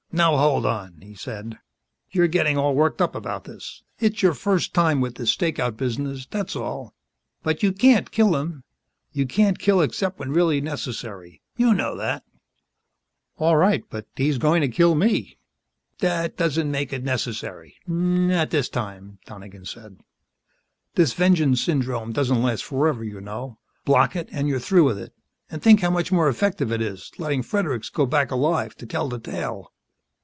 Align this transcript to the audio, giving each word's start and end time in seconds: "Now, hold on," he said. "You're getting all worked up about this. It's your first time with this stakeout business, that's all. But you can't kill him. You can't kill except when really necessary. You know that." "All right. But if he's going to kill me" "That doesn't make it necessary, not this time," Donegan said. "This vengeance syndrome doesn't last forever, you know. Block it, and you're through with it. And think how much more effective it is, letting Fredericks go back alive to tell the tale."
"Now, 0.13 0.35
hold 0.35 0.65
on," 0.65 0.99
he 1.01 1.15
said. 1.15 1.57
"You're 2.09 2.27
getting 2.27 2.57
all 2.57 2.75
worked 2.75 3.01
up 3.01 3.15
about 3.15 3.45
this. 3.45 3.81
It's 3.97 4.21
your 4.21 4.33
first 4.33 4.73
time 4.73 4.99
with 4.99 5.15
this 5.15 5.31
stakeout 5.33 5.77
business, 5.77 6.25
that's 6.29 6.53
all. 6.53 6.93
But 7.43 7.63
you 7.63 7.71
can't 7.71 8.11
kill 8.11 8.35
him. 8.35 8.65
You 9.13 9.25
can't 9.25 9.57
kill 9.57 9.79
except 9.79 10.19
when 10.19 10.33
really 10.33 10.59
necessary. 10.59 11.41
You 11.55 11.73
know 11.73 11.95
that." 11.95 12.25
"All 13.37 13.55
right. 13.55 13.85
But 13.89 14.03
if 14.11 14.17
he's 14.17 14.37
going 14.37 14.59
to 14.59 14.67
kill 14.67 14.95
me" 14.95 15.37
"That 16.01 16.35
doesn't 16.35 16.69
make 16.69 16.91
it 16.91 17.05
necessary, 17.05 17.77
not 17.87 18.49
this 18.49 18.67
time," 18.67 19.17
Donegan 19.27 19.63
said. 19.63 19.99
"This 20.95 21.13
vengeance 21.13 21.63
syndrome 21.63 22.11
doesn't 22.11 22.43
last 22.43 22.65
forever, 22.65 23.05
you 23.05 23.21
know. 23.21 23.59
Block 23.85 24.17
it, 24.17 24.27
and 24.33 24.49
you're 24.49 24.59
through 24.59 24.83
with 24.83 24.99
it. 24.99 25.13
And 25.49 25.61
think 25.63 25.79
how 25.79 25.89
much 25.89 26.11
more 26.11 26.27
effective 26.27 26.69
it 26.69 26.81
is, 26.81 27.11
letting 27.17 27.43
Fredericks 27.43 27.87
go 27.89 28.05
back 28.05 28.29
alive 28.29 28.75
to 28.75 28.85
tell 28.85 29.07
the 29.07 29.17
tale." 29.17 29.71